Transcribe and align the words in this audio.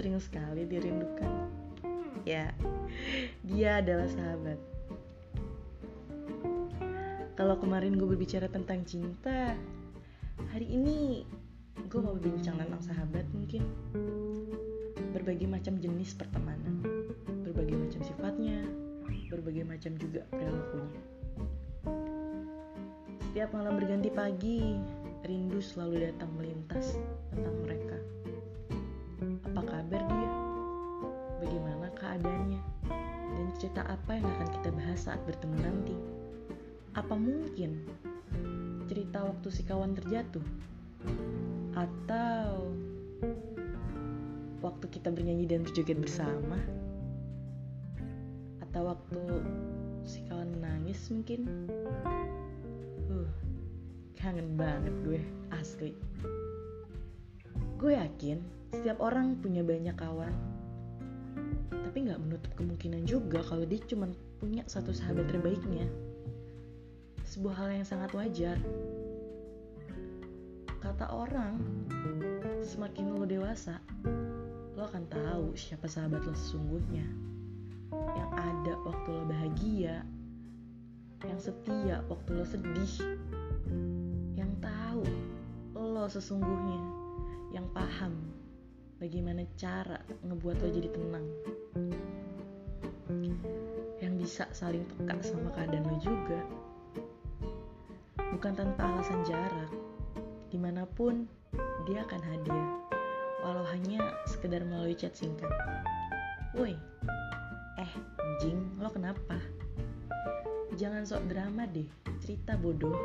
sering 0.00 0.16
sekali 0.16 0.64
dirindukan. 0.64 1.52
Ya, 2.24 2.56
dia 3.44 3.84
adalah 3.84 4.08
sahabat. 4.08 4.56
Kalau 7.36 7.60
kemarin 7.60 8.00
gue 8.00 8.08
berbicara 8.08 8.48
tentang 8.48 8.80
cinta, 8.88 9.52
hari 10.56 10.72
ini 10.72 11.28
gue 11.92 12.00
mau 12.00 12.16
berbincang 12.16 12.56
tentang 12.56 12.80
sahabat 12.80 13.28
mungkin. 13.36 13.60
Berbagai 15.12 15.44
macam 15.44 15.76
jenis 15.76 16.16
pertemanan, 16.16 16.80
berbagai 17.44 17.76
macam 17.76 18.00
sifatnya, 18.00 18.56
berbagai 19.28 19.68
macam 19.68 20.00
juga 20.00 20.24
perilakunya. 20.32 21.00
Setiap 23.28 23.52
malam 23.52 23.76
berganti 23.76 24.08
pagi, 24.08 24.80
rindu 25.28 25.60
selalu 25.60 26.08
datang 26.08 26.32
melintas 26.40 26.96
tentang 27.28 27.49
yang 34.20 34.28
akan 34.36 34.48
kita 34.60 34.68
bahas 34.76 35.00
saat 35.00 35.20
bertemu 35.24 35.56
nanti? 35.64 35.96
Apa 36.92 37.16
mungkin 37.16 37.88
cerita 38.84 39.24
waktu 39.24 39.48
si 39.48 39.64
kawan 39.64 39.96
terjatuh? 39.96 40.44
Atau 41.72 42.68
waktu 44.60 44.86
kita 44.92 45.08
bernyanyi 45.08 45.48
dan 45.48 45.64
berjoget 45.64 45.96
bersama? 45.96 46.60
Atau 48.60 48.92
waktu 48.92 49.20
si 50.04 50.20
kawan 50.28 50.52
menangis 50.52 51.00
mungkin? 51.08 51.40
Uh, 53.08 53.30
kangen 54.20 54.52
banget 54.60 54.92
gue, 55.00 55.20
asli. 55.56 55.96
Gue 57.80 57.96
yakin 57.96 58.44
setiap 58.76 59.00
orang 59.00 59.40
punya 59.40 59.64
banyak 59.64 59.96
kawan, 59.96 60.36
tapi 61.70 62.10
nggak 62.10 62.20
menutup 62.20 62.52
kemungkinan 62.58 63.06
juga 63.06 63.40
kalau 63.46 63.62
dia 63.62 63.78
cuma 63.86 64.10
punya 64.42 64.66
satu 64.66 64.90
sahabat 64.90 65.30
terbaiknya 65.30 65.86
sebuah 67.30 67.54
hal 67.62 67.68
yang 67.70 67.86
sangat 67.86 68.10
wajar. 68.10 68.58
Kata 70.82 71.06
orang, 71.14 71.62
semakin 72.66 73.14
lo 73.14 73.22
dewasa, 73.22 73.78
lo 74.74 74.82
akan 74.90 75.06
tahu 75.06 75.54
siapa 75.54 75.86
sahabat 75.86 76.26
lo 76.26 76.34
sesungguhnya. 76.34 77.06
Yang 77.94 78.30
ada 78.34 78.74
waktu 78.82 79.08
lo 79.14 79.24
bahagia, 79.30 80.02
yang 81.22 81.38
setia 81.38 82.02
waktu 82.10 82.30
lo 82.34 82.42
sedih, 82.42 82.94
yang 84.34 84.50
tahu 84.58 85.06
lo 85.78 86.10
sesungguhnya, 86.10 86.82
yang 87.54 87.70
paham 87.70 88.18
bagaimana 89.00 89.48
cara 89.56 89.96
ngebuat 90.22 90.56
lo 90.60 90.68
jadi 90.68 90.88
tenang 90.92 91.26
yang 94.04 94.14
bisa 94.20 94.44
saling 94.52 94.84
peka 94.84 95.18
sama 95.24 95.48
keadaan 95.56 95.88
lo 95.88 95.96
juga 95.98 96.40
bukan 98.40 98.56
tanpa 98.56 98.88
alasan 98.88 99.20
jarak. 99.28 99.68
Di 100.48 100.56
mana 100.56 100.88
pun, 100.88 101.28
dia 101.84 102.02
akan 102.08 102.22
hadir, 102.24 102.64
walau 103.44 103.68
hanya 103.68 104.00
sekedar 104.24 104.64
melalui 104.64 104.96
chat 104.96 105.12
singkat. 105.12 105.50
Woi, 106.56 106.74
eh, 107.78 107.92
anjing, 108.16 108.58
lo 108.80 108.88
kenapa? 108.88 109.36
Jangan 110.80 111.04
sok 111.04 111.28
drama 111.28 111.68
deh, 111.68 111.86
cerita 112.24 112.56
bodoh. 112.56 112.96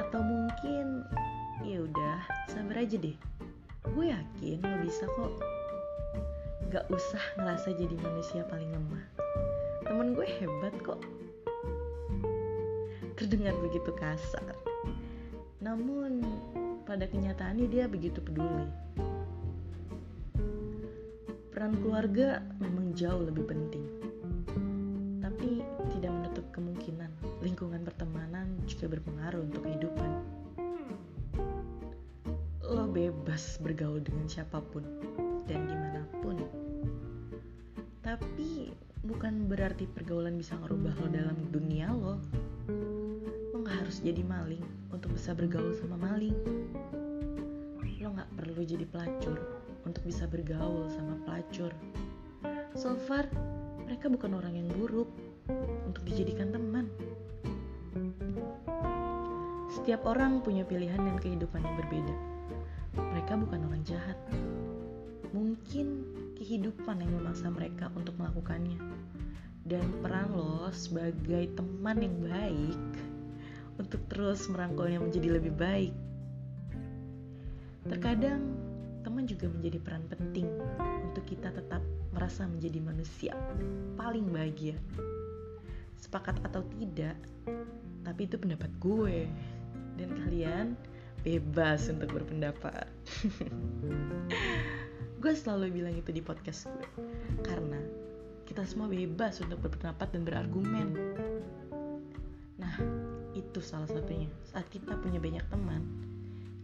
Atau 0.00 0.24
mungkin, 0.24 1.04
ya 1.60 1.84
udah, 1.84 2.18
sabar 2.48 2.80
aja 2.80 2.96
deh. 2.96 3.14
Gue 3.92 4.08
yakin 4.08 4.64
lo 4.64 4.76
bisa 4.80 5.04
kok. 5.04 5.36
Gak 6.72 6.88
usah 6.88 7.24
ngerasa 7.36 7.76
jadi 7.76 7.96
manusia 8.00 8.40
paling 8.48 8.72
lemah. 8.72 9.04
Temen 9.84 10.16
gue 10.16 10.24
hebat 10.24 10.72
kok 10.80 11.02
terdengar 13.14 13.54
begitu 13.62 13.94
kasar. 13.94 14.58
Namun, 15.62 16.20
pada 16.84 17.06
kenyataannya 17.06 17.66
dia 17.70 17.86
begitu 17.86 18.18
peduli. 18.20 18.66
Peran 21.54 21.78
keluarga 21.78 22.42
memang 22.58 22.92
jauh 22.92 23.22
lebih 23.22 23.46
penting. 23.46 23.86
Tapi 25.22 25.62
tidak 25.96 26.10
menutup 26.10 26.46
kemungkinan 26.52 27.10
lingkungan 27.40 27.86
pertemanan 27.86 28.58
juga 28.66 28.98
berpengaruh 28.98 29.46
untuk 29.46 29.62
kehidupan. 29.62 30.10
Lo 32.94 33.10
bebas 33.10 33.58
bergaul 33.58 34.06
dengan 34.06 34.30
siapa 34.30 34.62
pun 34.70 34.86
dan 35.50 35.66
di 35.66 35.74
mana 35.74 36.06
pun. 36.22 36.38
Tapi 38.06 38.70
bukan 39.02 39.50
berarti 39.50 39.90
pergaulan 39.90 40.38
bisa 40.38 40.54
ngerubah 40.62 40.94
lo 41.02 41.10
dalam 41.10 41.34
dunia 41.50 41.90
lo 41.90 42.22
harus 43.66 43.98
jadi 43.98 44.22
maling 44.22 44.62
untuk 44.94 45.10
bisa 45.10 45.34
bergaul 45.34 45.74
sama 45.74 45.98
maling. 45.98 46.38
Lo 47.98 48.14
gak 48.14 48.30
perlu 48.38 48.62
jadi 48.62 48.86
pelacur 48.86 49.42
untuk 49.82 50.06
bisa 50.06 50.30
bergaul 50.30 50.86
sama 50.86 51.18
pelacur. 51.26 51.74
So 52.78 52.94
far, 53.10 53.26
mereka 53.90 54.06
bukan 54.06 54.38
orang 54.38 54.54
yang 54.54 54.70
buruk 54.70 55.10
untuk 55.82 56.06
dijadikan 56.06 56.54
teman. 56.54 56.86
Setiap 59.74 60.06
orang 60.06 60.46
punya 60.46 60.62
pilihan 60.62 61.02
dan 61.02 61.18
kehidupan 61.18 61.58
yang 61.58 61.74
berbeda. 61.74 62.33
Mereka 63.24 63.40
bukan 63.40 63.64
orang 63.72 63.84
jahat. 63.88 64.20
Mungkin 65.32 66.04
kehidupan 66.36 67.00
yang 67.00 67.08
memaksa 67.08 67.48
mereka 67.48 67.88
untuk 67.96 68.12
melakukannya. 68.20 68.76
Dan 69.64 69.80
peran 70.04 70.28
lo 70.36 70.68
sebagai 70.76 71.48
teman 71.56 72.04
yang 72.04 72.12
baik 72.20 72.76
untuk 73.80 74.04
terus 74.12 74.44
merangkulnya 74.52 75.00
menjadi 75.00 75.40
lebih 75.40 75.56
baik. 75.56 75.96
Terkadang 77.88 78.44
teman 79.00 79.24
juga 79.24 79.48
menjadi 79.48 79.80
peran 79.80 80.04
penting 80.04 80.44
untuk 81.08 81.24
kita 81.24 81.48
tetap 81.48 81.80
merasa 82.12 82.44
menjadi 82.44 82.84
manusia 82.84 83.32
paling 83.96 84.28
bahagia. 84.28 84.76
Sepakat 85.96 86.44
atau 86.44 86.60
tidak, 86.76 87.16
tapi 88.04 88.28
itu 88.28 88.36
pendapat 88.36 88.68
gue 88.84 89.24
dan 89.96 90.12
kalian 90.12 90.76
bebas 91.24 91.88
untuk 91.88 92.12
berpendapat. 92.12 92.86
gue 95.24 95.32
selalu 95.32 95.80
bilang 95.80 95.96
itu 95.96 96.12
di 96.12 96.20
podcast 96.20 96.68
gue 96.68 96.86
karena 97.40 97.80
kita 98.44 98.60
semua 98.68 98.92
bebas 98.92 99.40
untuk 99.40 99.56
berpendapat 99.64 100.12
dan 100.12 100.22
berargumen. 100.28 100.88
Nah, 102.60 102.76
itu 103.34 103.58
salah 103.58 103.90
satunya 103.90 104.30
saat 104.46 104.68
kita 104.70 104.94
punya 105.02 105.18
banyak 105.18 105.42
teman 105.50 105.82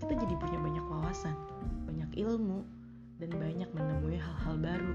kita 0.00 0.16
jadi 0.16 0.34
punya 0.38 0.58
banyak 0.62 0.84
wawasan 0.86 1.36
banyak 1.84 2.10
ilmu 2.24 2.62
dan 3.20 3.30
banyak 3.36 3.68
menemui 3.74 4.16
hal-hal 4.16 4.56
baru 4.56 4.94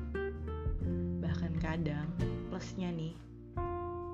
bahkan 1.22 1.53
kadang 1.59 2.08
plusnya 2.50 2.90
nih 2.90 3.14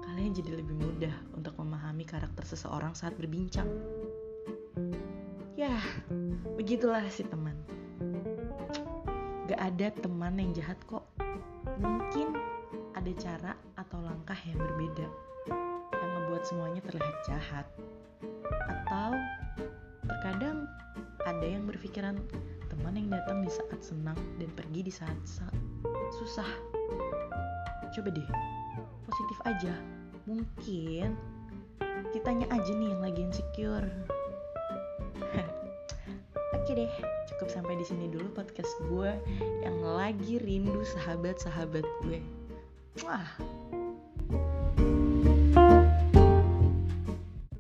kalian 0.04 0.36
jadi 0.36 0.60
lebih 0.60 0.76
mudah 0.76 1.16
untuk 1.38 1.56
memahami 1.56 2.04
karakter 2.04 2.44
seseorang 2.44 2.98
saat 2.98 3.16
berbincang 3.16 3.70
ya 5.62 5.78
begitulah 6.58 7.06
si 7.14 7.22
teman 7.22 7.54
gak 9.46 9.62
ada 9.62 9.94
teman 10.02 10.42
yang 10.42 10.50
jahat 10.58 10.80
kok 10.90 11.06
mungkin 11.78 12.34
ada 12.98 13.12
cara 13.22 13.54
atau 13.78 14.02
langkah 14.02 14.38
yang 14.50 14.58
berbeda 14.58 15.06
membuat 16.32 16.48
semuanya 16.48 16.82
terlihat 16.88 17.18
jahat. 17.28 17.68
Atau 18.72 19.12
terkadang 20.08 20.64
ada 21.28 21.44
yang 21.44 21.68
berpikiran 21.68 22.16
teman 22.72 22.96
yang 22.96 23.12
datang 23.12 23.44
di 23.44 23.52
saat 23.52 23.84
senang 23.84 24.16
dan 24.40 24.48
pergi 24.56 24.88
di 24.88 24.94
saat, 24.96 25.20
saat 25.28 25.52
susah. 26.16 26.48
Coba 27.92 28.10
deh, 28.16 28.30
positif 29.06 29.38
aja. 29.44 29.76
Mungkin 30.24 31.14
kitanya 32.16 32.48
aja 32.48 32.72
nih 32.74 32.90
yang 32.90 33.02
lagi 33.04 33.22
insecure. 33.28 33.92
Oke 36.62 36.78
deh, 36.78 36.94
cukup 37.26 37.50
sampai 37.50 37.74
di 37.74 37.82
sini 37.82 38.06
dulu 38.06 38.30
podcast 38.38 38.70
gue 38.86 39.18
yang 39.66 39.82
lagi 39.82 40.38
rindu 40.38 40.86
sahabat-sahabat 40.94 41.82
gue. 42.06 42.22
Wah, 43.02 43.26